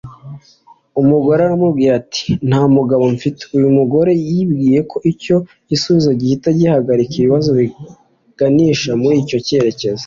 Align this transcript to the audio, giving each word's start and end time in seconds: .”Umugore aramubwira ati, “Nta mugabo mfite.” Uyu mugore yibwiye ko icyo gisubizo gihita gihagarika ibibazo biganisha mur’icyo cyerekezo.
.”Umugore 1.01 1.39
aramubwira 1.43 1.91
ati, 2.01 2.25
“Nta 2.49 2.61
mugabo 2.75 3.03
mfite.” 3.15 3.41
Uyu 3.57 3.69
mugore 3.77 4.11
yibwiye 4.31 4.79
ko 4.91 4.97
icyo 5.11 5.37
gisubizo 5.69 6.09
gihita 6.19 6.47
gihagarika 6.59 7.13
ibibazo 7.17 7.49
biganisha 7.59 8.91
mur’icyo 9.01 9.37
cyerekezo. 9.47 9.99